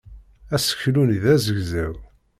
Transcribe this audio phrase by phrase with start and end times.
[0.55, 1.95] Aseklu-nni d azegzaw.